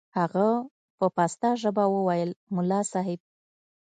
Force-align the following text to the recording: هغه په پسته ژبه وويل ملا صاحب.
هغه 0.17 0.47
په 0.97 1.05
پسته 1.15 1.49
ژبه 1.61 1.83
وويل 1.95 2.31
ملا 2.55 2.81
صاحب. 2.91 3.19